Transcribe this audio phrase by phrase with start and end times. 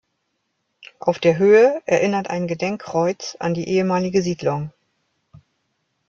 [0.99, 4.73] Auf der Höhe erinnert ein Gedenkkreuz an die ehemalige Siedlung.